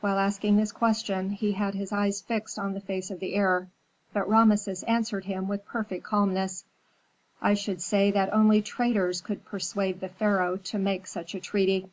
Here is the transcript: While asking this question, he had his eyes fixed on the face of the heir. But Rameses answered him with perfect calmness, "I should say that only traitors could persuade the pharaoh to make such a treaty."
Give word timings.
While 0.00 0.18
asking 0.18 0.56
this 0.56 0.72
question, 0.72 1.30
he 1.30 1.52
had 1.52 1.74
his 1.76 1.92
eyes 1.92 2.20
fixed 2.20 2.58
on 2.58 2.72
the 2.74 2.80
face 2.80 3.12
of 3.12 3.20
the 3.20 3.34
heir. 3.36 3.68
But 4.12 4.28
Rameses 4.28 4.82
answered 4.88 5.26
him 5.26 5.46
with 5.46 5.64
perfect 5.64 6.02
calmness, 6.02 6.64
"I 7.40 7.54
should 7.54 7.80
say 7.80 8.10
that 8.10 8.34
only 8.34 8.60
traitors 8.60 9.20
could 9.20 9.44
persuade 9.44 10.00
the 10.00 10.08
pharaoh 10.08 10.56
to 10.56 10.78
make 10.80 11.06
such 11.06 11.36
a 11.36 11.40
treaty." 11.40 11.88